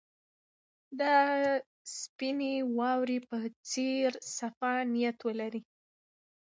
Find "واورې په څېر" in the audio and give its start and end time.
2.77-4.09